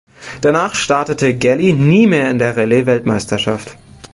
Danach 0.41 0.73
startete 0.75 1.37
Galli 1.37 1.73
nie 1.73 2.07
mehr 2.07 2.31
in 2.31 2.39
der 2.39 2.57
Rallye-Weltmeisterschaft. 2.57 3.77